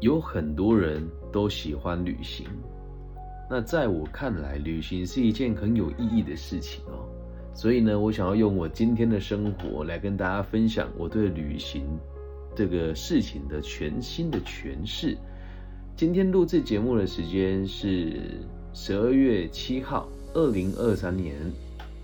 [0.00, 2.46] 有很多人都喜欢旅行，
[3.50, 7.06] 那在我看来，旅行是一件很有意义的事情哦。
[7.52, 11.84] 所以呢，我想要用我今天的生活来跟大家分享我对旅行
[12.56, 15.18] 这个事情的全新的诠释。
[15.96, 18.40] 今天录制节目的时间是
[18.72, 21.36] 十二月七号，二零二三年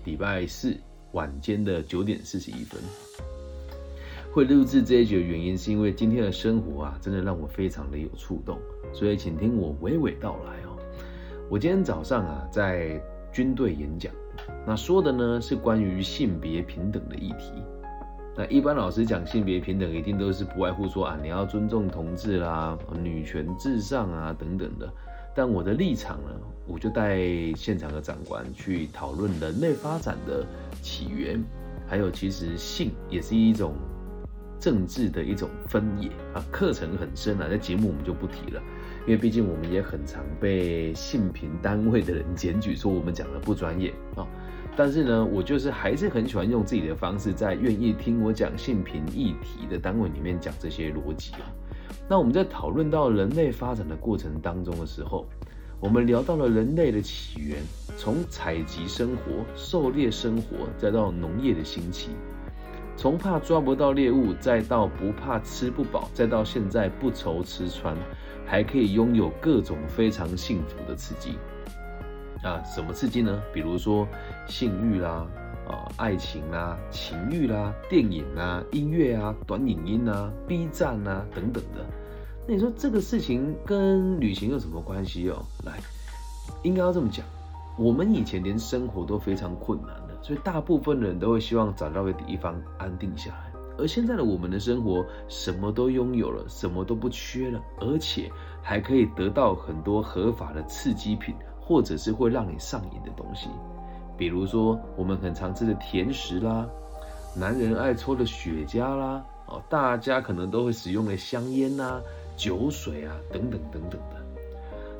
[0.05, 0.77] 礼拜四
[1.13, 2.79] 晚间的九点四十一分。
[4.31, 8.59] 会录制这一集的原因，是因为今天的生活啊，真的让我非常的有触动，
[8.93, 10.77] 所以请听我娓娓道来哦。
[11.49, 13.01] 我今天早上啊，在
[13.33, 14.13] 军队演讲，
[14.65, 17.51] 那说的呢是关于性别平等的议题。
[18.35, 24.87] 那一般老师讲性别平等，一定都是不外乎说啊，你要尊重同志啦，女权至上啊等等的。
[25.33, 26.29] 但我的立场呢，
[26.67, 27.17] 我就带
[27.55, 30.45] 现场的长官去讨论人类发展的
[30.81, 31.43] 起源，
[31.87, 33.73] 还有其实性也是一种。
[34.59, 38.61] 政治的一种分野啊，课程很深啊，在节目我们就不提了，
[39.05, 44.27] 因为毕竟我们也很常被性平单位的人检举说我们讲的不专业啊。
[44.75, 51.49] 但是呢，我就是还是很喜欢用自己的方式，在愿意听我讲性平议题的单位里面讲这些逻辑啊。
[52.07, 55.27] 那我们在讨论到人类发展的过程当中的时候，
[55.79, 57.57] 我们聊到了人类的起源，
[57.97, 62.09] 从采集生活、狩猎生活，再到农业的兴起。
[62.97, 67.95] 从怕抓不到猎物，再到不怕吃不饱，再到现在不愁吃穿，
[68.43, 71.37] 还可以拥有各种非常幸福的刺激
[72.41, 72.59] 啊！
[72.63, 73.39] 什么刺激呢？
[73.53, 74.07] 比如说
[74.47, 75.27] 性欲啦、
[75.67, 81.85] 啊爱情啦、情欲啦、电影啊、音乐啊、短影音啊、B 站啊等等的。
[82.47, 85.45] 那你说这个事情跟旅行有什么关系哦？
[85.63, 85.73] 来，
[86.63, 87.23] 应该要这么讲，
[87.77, 90.06] 我们以前连生活都非常困难。
[90.21, 98.29] 所以大部分人都会希望找到个地方安定下来，而现在的我们的生活什么都拥有了，什么都不缺了，而且
[98.61, 103.47] 还可以得到很多合法的刺激品，或者是会让你上瘾的东西，
[104.17, 106.67] 比如说我们很常吃的甜食啦，
[107.35, 112.01] 男人爱抽的雪茄啦，哦，大家可能都会使用的香烟呐、
[112.35, 114.17] 酒水啊等等等等的。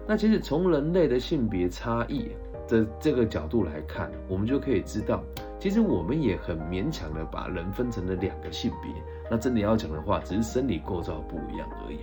[0.08, 2.32] 那其实从人类的性别差异。
[2.68, 5.24] 这这个角度来看，我们就可以知道，
[5.60, 8.92] 其实我们也很勉强的把人分成了两个性别。
[9.32, 12.00] 那真的要讲的话，只是生理构造不一样而已。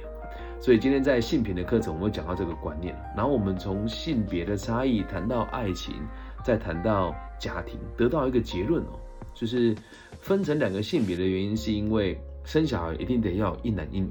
[0.60, 2.96] 所以今天在性平的课程，我们会讲到这个观念。
[3.14, 5.94] 然后我们从性别的差异谈到爱情，
[6.42, 8.98] 再谈到家庭，得到一个结论哦，
[9.34, 9.74] 就是
[10.20, 14.10] 分成两个性别的原因，是因为生小孩一定得要一男一女。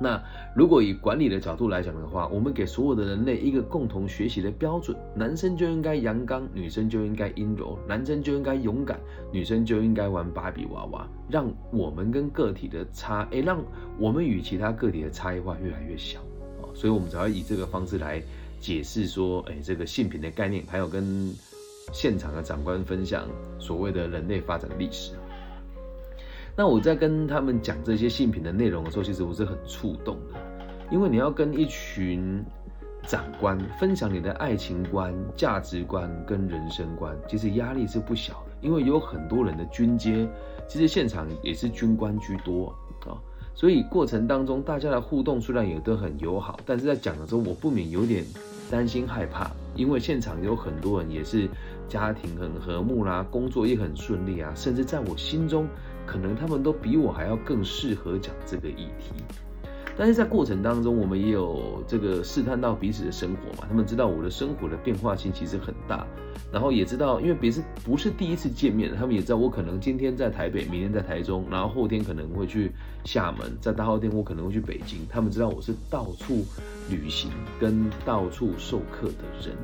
[0.00, 0.20] 那
[0.56, 8.98] 如果以管理的角度来讲的话，我们给所有的人类一个共同学习的标准：男生就应该阳刚，女生就应该阴柔；男生就应该勇敢，
[9.32, 11.08] 女生就应该玩芭比娃娃。
[11.30, 13.62] 让我们跟个体的差，哎，让
[13.98, 16.18] 我们与其他个体的差异化越来越小
[16.60, 16.66] 啊！
[16.74, 18.20] 所以我们才要以这个方式来
[18.60, 21.32] 解释说，哎，这个性平的概念，还有跟
[21.92, 23.28] 现场的长官分享
[23.58, 25.12] 所谓的人类发展历史。
[26.56, 30.38] 那我在跟他们讲这些性品的内容的时候，其实我是很触动的，
[30.90, 32.44] 因为你要跟一群
[33.02, 40.28] 长官分享你的爱情观、价值观跟人生观，其实压力是不小的，因为有很多人的军阶，
[40.68, 42.72] 其实现场也是军官居多
[43.04, 43.18] 啊，
[43.54, 48.24] 所以过程当中大家的互动虽然也都很友好，但是在讲的时候，我不免有点
[48.70, 51.48] 担心害怕，因为现场有很多人也是
[51.88, 55.66] 家庭很和睦啦，工作也很顺利啊，甚至在我心中。
[56.06, 59.22] 可能他们都比我还要更适合讲这个议题，
[59.96, 63.66] 但是在过程当中，我们也有这个试探到彼此的生活嘛。
[63.68, 66.06] 他们知道我的生活的变化性其实很大，
[66.52, 72.72] 然后也知道，因为别是不是第一次见面，他们也知道我可能今天在台北，明天在台中，然后后天可能会去
[73.04, 75.06] 厦门，在大后天我可能会去北京。
[75.08, 76.44] 他们知道我是到处
[76.90, 79.56] 旅行跟到处授课的人。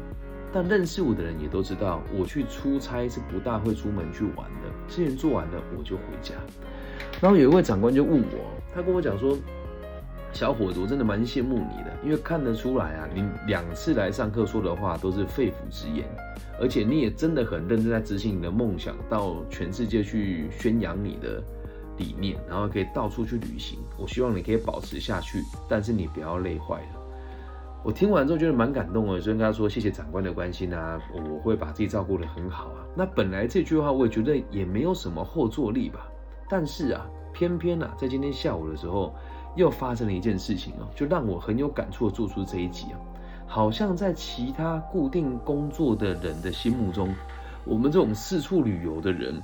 [0.52, 4.68] 但认识我的人也都知道，我去出差是不大会出门去玩的。
[4.88, 6.34] 事情做完了，我就回家。
[7.20, 8.38] 然后有一位长官就问我，
[8.74, 9.38] 他跟我讲说
[10.32, 16.04] ：“小伙子，我真的蛮羡慕你的，因为看得出来啊，你两次来上课说的话都是肺腑之言，
[16.60, 21.42] 而且你也真的很认真在执行你的梦想，到全世界去宣扬你的
[21.96, 23.78] 理念，然后可以到处去旅行。
[23.96, 26.99] 我希望你可以保持下去，但是你不要累坏了。”
[27.82, 32.84] 我听完之后觉得蛮感动的，所以跟他说谢谢长官的关心啊，我会把自己照顾得很好啊。
[32.94, 36.06] 那本来这句话我也觉得也没有什么后坐力吧，
[36.48, 39.14] 但是啊，偏偏啊，在今天下午的时候
[39.56, 43.00] 又发生了一件事情哦，就让我很有感触做出这一集啊。
[43.46, 47.12] 好像在其他固定工作的人的心目中，
[47.64, 49.42] 我们这种四处旅游的人，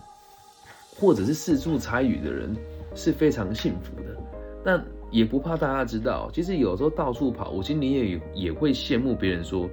[1.00, 2.54] 或者是四处参与的人
[2.94, 4.16] 是非常幸福的。
[4.64, 4.80] 那
[5.10, 6.30] 也不怕大家知道。
[6.32, 9.68] 其实有时候到处跑，我心里也也会羡慕别人说，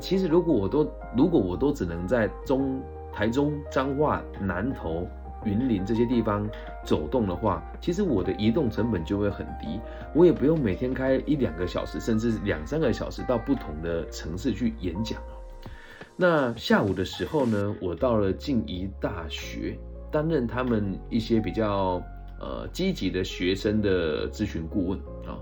[0.00, 2.80] 其实如果我都如果我都只能在中
[3.12, 5.06] 台中彰化南投。
[5.44, 6.48] 云林这些地方
[6.84, 9.78] 走动的话，其实我的移动成本就会很低，
[10.12, 15.20] 我也不用每天开一两个小时，甚至两三个小时到不同的城市去演讲
[16.16, 19.78] 那下午的时候呢，我到了静宜大学，
[20.10, 22.02] 担任他们一些比较
[22.38, 25.38] 呃积极的学生的咨询顾问啊。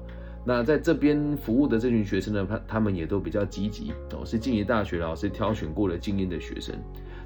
[0.47, 6.75] 那在这边服务的这群学生呢，他他们也都比较积极哦，是静宜大学老师挑选过的精英的学生。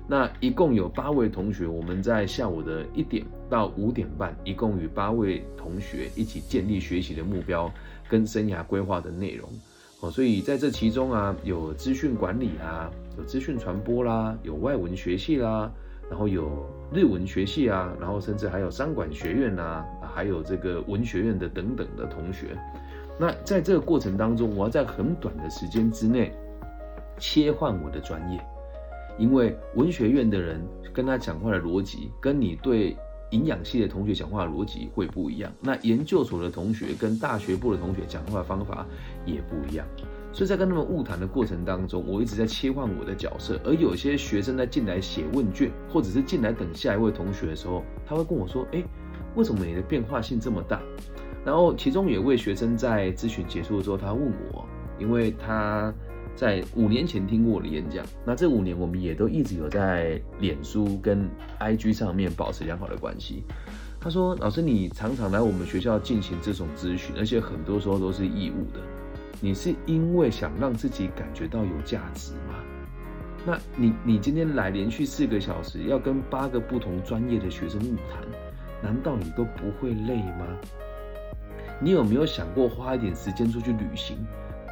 [0.06, 7.70] 那一共有八位同学，我们在下午的一点到五点半，一共与八位同学一起建立学习的目标
[8.08, 9.50] 跟生涯规划的内容。
[10.00, 12.88] 哦，所以在这其中啊，有资讯管理啦，
[13.18, 15.70] 有资讯传播啦，有外文学系啦，
[16.10, 19.84] 然后有日文学系啊，然后甚至还有商管学院呐，
[20.14, 22.56] 还有这个文学院的等等的同学。
[23.18, 26.32] 那在这个过程当中，我要在很短的时间之内
[27.18, 28.40] 切换我的专业。
[29.18, 30.64] 因为文学院的人
[30.94, 32.96] 跟他讲话的逻辑，跟你对
[33.30, 35.52] 营养系的同学讲话的逻辑会不一样。
[35.60, 38.86] 那研究所的同学跟大学部的同学讲话的方法
[39.26, 39.84] 也不一样。
[40.38, 43.60] 所以在跟他们晤谈的过程当中，我一直在切换我的角色。
[43.64, 48.80] 而有些学生在进来写问卷，或者是进来等下一位同学的时候，他会跟我说：“哎，
[49.34, 50.80] 为什么你的变化性这么大？”
[51.44, 54.64] 然后其中有一位学生在咨询结束之后，他问我，
[54.96, 55.92] 因为他。
[56.36, 63.42] 在五年前听过我的演讲，那这五年我们也都一直有在脸书跟 IG 上面保持良好的关系。
[64.00, 68.78] 他说：“老师，你常常来我们学校进行这种咨询，而且很多时候都是义务的。
[69.40, 72.54] 你是因为想让自己感觉到有价值吗？
[73.46, 78.22] 那你你今天来连续四个小时，要跟八个不同专业的学生物谈，
[78.82, 80.46] 难道你都不会累吗？
[81.80, 84.18] 你有没有想过花一点时间出去旅行？”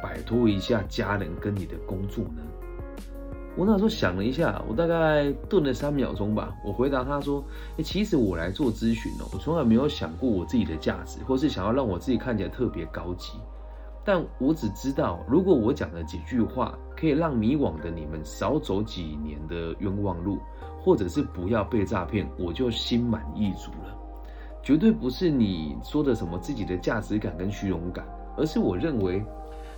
[0.03, 2.43] 摆脱一下家人跟你的工作呢？
[3.55, 6.53] 我那时候想了一下，我大概顿了三秒钟吧。
[6.63, 7.43] 我回答他说
[7.79, 13.39] ：“哎，其实我来做咨询哦，我从来没有想过我自己的价值，或是想要让我自己看起来特别高级。
[14.07, 20.37] 但我只知道，如果我讲的几句话可以让迷惘的你们少走几年的冤枉路，
[20.79, 23.93] 或者是不要被诈骗，我就心满意足了。
[24.63, 28.07] 绝对不是你说的什么自己的价值感跟虚荣感，
[28.37, 29.21] 而是我认为。”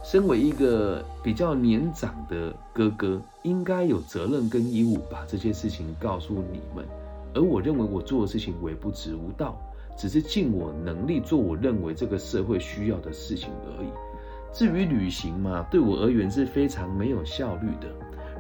[0.02, 6.86] 身为一个比较年长的哥哥，应该有责任跟义务把这些事情告诉你们。
[7.34, 9.60] 而我认为我做的事情微不足道，
[9.98, 13.90] 只是尽我能力做我认为这个社会需要的事情而已。
[14.52, 17.88] 至于旅行嘛，对我而言是非常没有效率的。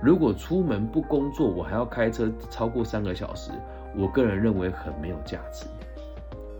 [0.02, 3.52] 如果出门不工作，我还要开车超过三个小时，
[3.96, 5.66] 我个人认为很没有价值。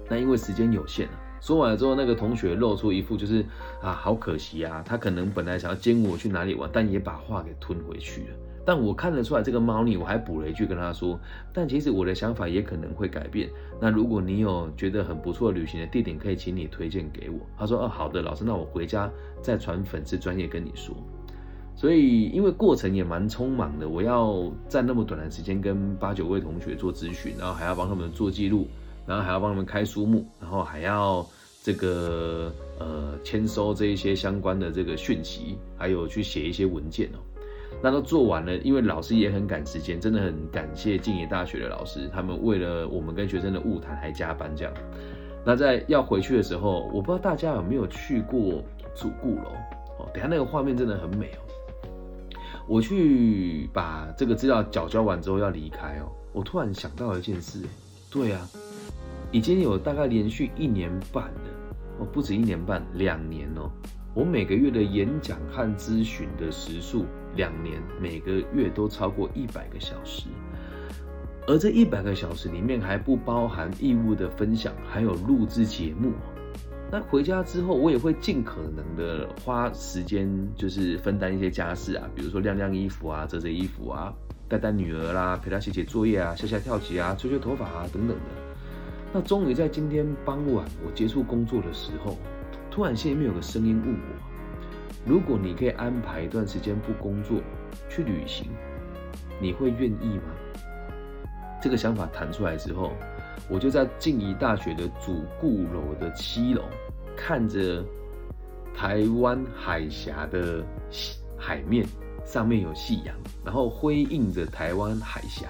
[0.10, 1.14] 那因为时间有限啊。
[1.42, 3.46] 说完了之后，那个同学露出一副就是
[3.82, 8.28] 啊，好可惜啊，他可能本来想要接我去哪里玩，但也把话给吞回去了。
[8.70, 11.20] 但我看得出来这个猫腻，我还补了一句跟他说，
[11.52, 13.50] 但其实我的想法也可能会改变。
[13.82, 17.40] 那如果你有觉得很不错旅行的地点，可以请你推荐给我。
[17.58, 19.12] 他说，哦，好的，老师，那我回家
[19.42, 20.96] 再传粉丝专业跟你说。
[21.76, 28.68] 所以因为过程也蛮匆忙的，我要在那么短的时间跟八九位同学做咨询，然后还要帮他们做记录。
[29.08, 31.26] 然后还要帮他们开书目，然后还要
[31.64, 37.18] 这个呃签收这一些相关的这个讯息，还有去写一些文件哦。
[37.82, 44.74] 那都做完了，因为老师也很赶时间，真的很感谢静野大学的老师，他们为了我们跟学生的晤谈还加班这样。
[45.46, 49.52] 那在要回去的时候，我不知道大家有没有去过主顾楼
[50.00, 52.36] 哦，等下那个画面真的很美哦。
[52.68, 57.64] 我去把这个资料缴交完之后要离开哦，我突然想到一件事，
[58.12, 58.48] 对啊。
[59.32, 61.50] 已经有大概连续一年半了，
[62.00, 63.70] 哦，不止一年半，两年哦。
[64.20, 67.06] 我每个月的演讲和咨询的时数，
[67.38, 70.28] 两年每个月都超过一百个小时，
[71.48, 76.12] 而这一百个小时里面还不包含义务的分享，还有录制节目。
[76.92, 84.14] 那回家之后，我也会尽可能的花时间，就是分担一些家事啊，比如说晾晾衣服啊、折折衣服啊、
[84.50, 88.26] 带带女儿啦、陪她写写作业啊、下下跳棋啊、吹吹头发啊等等的。
[89.14, 92.18] 那终于在今天傍晚，我结束工作的时候，
[92.80, 94.00] 突然心里面有个声音问我：
[95.06, 97.38] 如果你可以安排一段时间不工作
[97.90, 98.48] 去旅行，
[99.42, 100.34] 你会愿意吗？
[101.62, 102.94] 这个想法弹出来之后，
[103.50, 106.64] 我就在静宜大学的主顾楼的七楼，
[107.18, 107.84] 看着
[108.74, 110.64] 台湾海峡的
[111.38, 111.86] 海面，
[112.24, 115.50] 上面有夕阳，然后辉映着台湾海峡。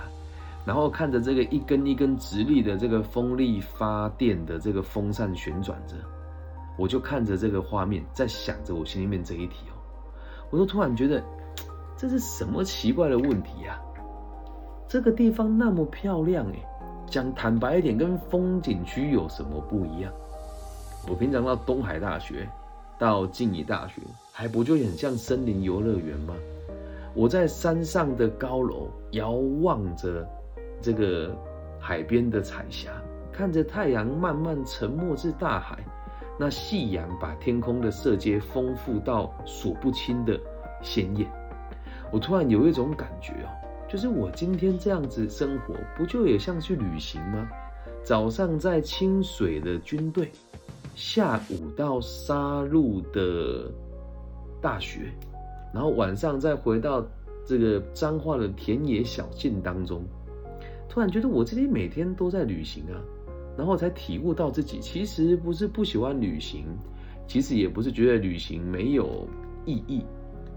[0.66, 5.96] 然后看着这个一根一根直立的这个风力发电的这个风扇旋转着，
[6.80, 9.76] 我就看着这个画面，在想着我心里面这一题哦，
[10.50, 11.22] 我就突然觉得，
[11.98, 13.78] 这是什么奇怪的问题呀？
[14.88, 16.56] 这个地方那么漂亮哎，
[17.06, 20.12] 讲坦白一点，跟风景区有什么不一样？
[21.08, 22.48] 我平常到东海大学，
[22.98, 26.34] 到静宜大学，还不就很像森林游乐园吗？
[27.14, 29.32] 我在山上的高楼遥
[29.62, 30.26] 望着
[30.82, 31.36] 这个
[31.78, 32.90] 海边的彩霞，
[33.34, 35.78] 看着太阳慢慢沉没至大海。
[36.42, 40.40] 那夕阳把天空的色阶丰富到数不清的
[40.82, 41.30] 鲜艳，
[42.14, 43.52] 我突然有一种感觉哦，
[43.90, 47.46] 就是我今天这样子生活，不就也像去旅行吗？
[48.02, 50.32] 早上在清水的军队，
[50.96, 53.70] 下午到沙鹿的
[54.62, 55.12] 大学，
[55.74, 57.06] 然后晚上再回到
[57.46, 60.06] 这个彰化的田野小径当中，
[60.88, 62.96] 突然觉得我自己每天都在旅行啊。
[63.60, 66.64] 然后才体悟到自己其实不是不喜欢旅行，
[67.28, 69.28] 其实也不是觉得旅行没有
[69.66, 70.02] 意义，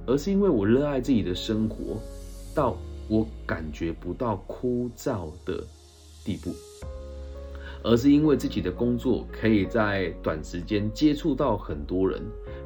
[0.06, 2.00] 而是因为我热爱自己的生活，
[2.54, 2.76] 到
[3.09, 5.66] 我感觉不到枯燥的
[6.25, 6.54] 地步，
[7.82, 12.23] 而是因为自己的工作可以在短时间接触到很多人，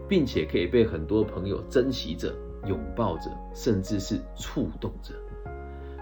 [0.06, 2.30] 并且可以被很多朋友珍惜着、
[2.68, 5.14] 拥抱着，甚至是触动着。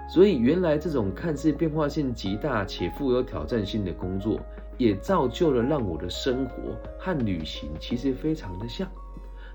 [0.06, 4.38] 所以，原来这种看似变化性极大且富有挑战性的工作，
[4.76, 8.88] 也造就了让我的生活和旅行其实非常的像，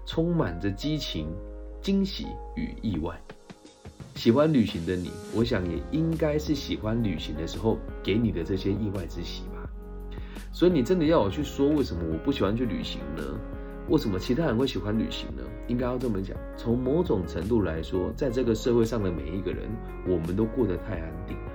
[0.06, 1.28] 充满着激情、
[1.82, 3.20] 惊喜与意外。
[4.16, 9.70] 喜欢旅行的你，我想也应该是喜欢旅行的时候给你的这些意外之喜吧。
[10.52, 13.24] 所以，你真的要我去说为什么我不喜欢去旅行呢？
[13.88, 15.44] 为什么其他人会喜欢旅行呢？
[15.70, 19.70] 应该要这么讲，从某种程度来说，在这个社会上的每一个人，
[20.06, 21.52] 我们都过得太安定了，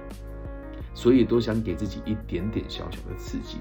[0.94, 3.58] 所以都想给自己一点点小小的刺激。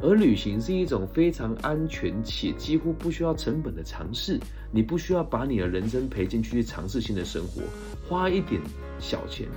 [0.00, 4.38] 而旅行是一种非常安全且几乎不需要成本的尝试，
[4.70, 7.62] 你不需要把你的人生赔进去去尝试新的生活，
[8.08, 8.62] 花一点
[9.00, 9.48] 小钱，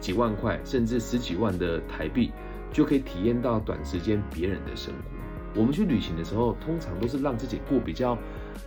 [0.00, 2.32] 几万块甚至十几万的台币，
[2.72, 5.60] 就可以体验到短时间别人的生活。
[5.60, 8.16] 我们去旅行的时候，通常都是让自己过比较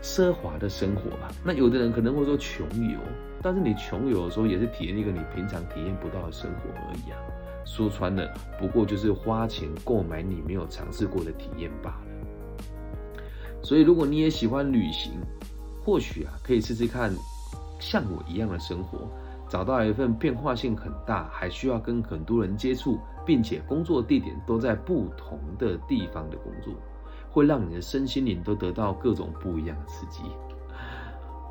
[0.02, 1.32] 奢华的生活吧。
[1.44, 3.00] 那有的人可能会说穷游，
[3.42, 7.18] 但是你穷游的时候也是体验一个你平常体验不到的生活而已啊。
[7.66, 13.22] 说穿了，不过就是花钱购买你没有尝试过的体验罢了。
[13.64, 15.14] 所以，如果你也喜欢旅行，
[15.84, 17.14] 或许啊，可以试试看
[17.80, 19.10] 像我一样的生活。
[19.50, 26.74] 找到一份变化性很大，还需要跟很多人接触，并且工作地点都在不同的地方的工作，
[27.34, 30.22] 会让你的身心灵都得到各种不一样的刺激。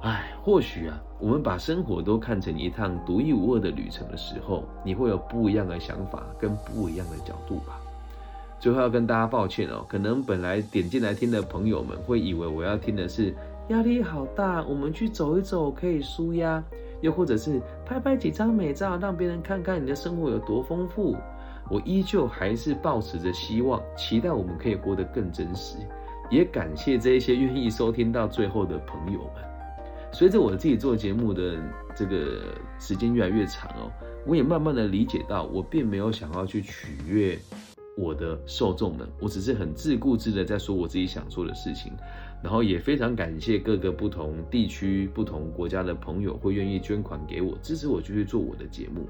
[0.01, 7.79] 唉，或许啊，我们把生活都看成一趟独一无二的旅程的时候，你会有不一样的想法跟不一样的角度吧。
[8.59, 13.35] 最后要跟大家抱歉哦，可能本来点进来听的朋友们会以为我要听的是
[13.69, 16.63] 压力好大，我们去走一走可以舒压。
[17.01, 21.17] 又或者是拍拍几张美照，让别人看看你的生活有多丰富。
[21.73, 25.79] 我依旧还是保持着希望，期待我们可以活得更真实。
[26.31, 29.43] 也感谢这一些愿意收听到最后的朋友们。
[30.13, 31.57] 随着我自己做节目的
[31.97, 32.43] 这个
[32.79, 33.91] 时间越来越长哦，
[34.27, 37.39] 我也慢慢的理解到，我并没有想要去取悦。
[37.97, 41.91] 我的受众们，我只是很自顾自的在说我自己想做的事情，
[42.43, 49.07] 然后也非常感谢各个不同地区、不同国家的朋友会愿意捐款给我，支持我继续做我的节目。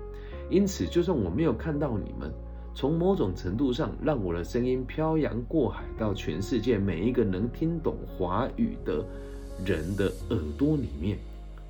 [0.51, 2.31] 因此，就算我没有看到你们，
[2.75, 9.05] 从某种程度上让我的声音漂洋过海到全世界每一个能听懂华语的
[9.65, 11.19] 人的耳朵里面，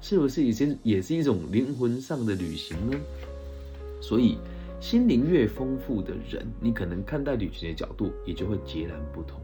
[0.01, 2.97] 是不是已经也是一种灵魂上的旅行呢？
[4.01, 4.39] 所以。
[4.81, 9.41] 心灵越丰富的人，你可能看待旅行的角度也就会截然不同。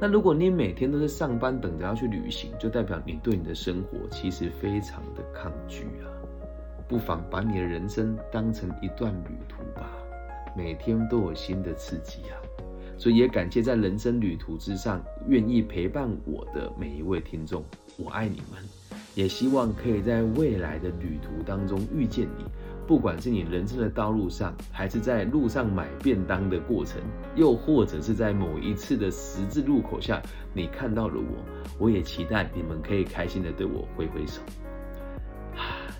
[0.00, 6.10] 那如果你每天都是上班等着要去旅行，就代表你对你的生活其实非常的抗拒啊。
[6.88, 9.88] 不妨把你的人生当成一段旅途吧，
[10.56, 12.36] 每天都有新的刺激啊。
[12.98, 17.64] 所以也感谢在人生旅途之上愿意陪伴我的每一位听众，
[17.96, 18.62] 我爱你们，
[19.14, 22.44] 也希望可以在未来的旅途当中遇见你。
[22.86, 27.00] 不管是你人生的道路上，还是在路上买便当的过程，
[27.36, 30.20] 又或者是在某一次的十字路口下，
[30.52, 31.44] 你看到了我，
[31.78, 34.42] 我也期待你们可以开心的对我挥挥手。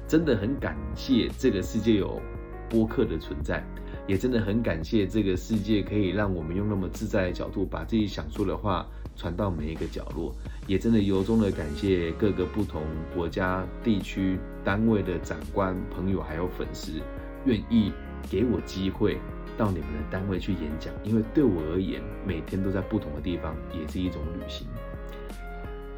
[0.09, 2.21] 真的很感谢这个世界有
[2.69, 3.65] 播客的存在，
[4.11, 10.35] 也真的很感谢这个世界可以让我们用那么自在的角度，把自己想说的话传到每一个角落。
[10.67, 12.83] 也真的由衷的感谢各个不同
[13.15, 17.01] 国家、地区、单位的长官、朋友还有粉丝，
[17.45, 17.93] 愿意
[18.29, 19.17] 给我机会
[19.57, 20.93] 到你们的单位去演讲。
[21.05, 24.67] 因为对我而言，每天都在不同的地方，也是一种旅行。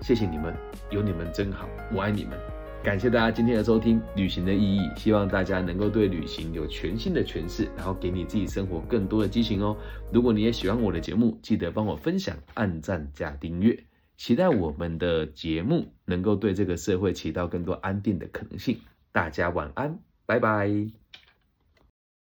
[0.03, 0.55] 谢谢你们，
[0.91, 2.39] 有你们真好，我爱你们。
[2.83, 9.77] 感谢大家今天的收听，《旅行的意义》，希望大家能够对旅行有全新的诠释，然后给你自己生活更多的激情哦。
[10.13, 13.79] 如果你也喜欢我的节目，记得帮我分享、按赞加订阅。
[14.17, 18.77] 期待我们的节目能够对这个社会起到更多安定的可能性。
[19.13, 19.97] 大家晚安，
[20.27, 20.69] 拜拜。